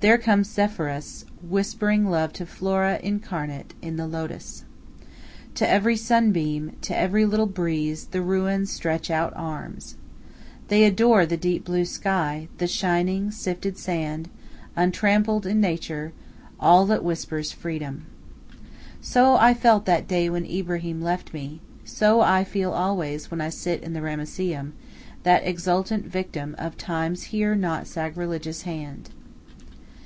[0.00, 4.64] There comes Zephyrus, whispering love to Flora incarnate in the Lotus.
[5.54, 9.94] To every sunbeam, to every little breeze, the ruins stretch out arms.
[10.66, 14.28] They adore the deep blue sky, the shining, sifted sand,
[14.74, 16.12] untrammeled nature,
[16.58, 18.06] all that whispers, "Freedom."
[19.00, 23.50] So I felt that day when Ibrahim left me, so I feel always when I
[23.50, 24.72] sit in the Ramesseum,
[25.22, 29.10] that exultant victim of Time's here not sacrilegious hand.